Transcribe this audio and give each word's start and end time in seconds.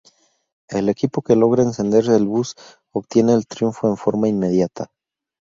El 0.67 0.89
equipo 0.89 1.21
que 1.21 1.35
logra 1.35 1.61
encender 1.61 2.05
el 2.09 2.25
bus 2.25 2.55
obtiene 2.91 3.35
el 3.35 3.45
triunfo 3.45 3.87
en 3.87 3.97
forma 3.97 4.27
inmediata. 4.27 4.87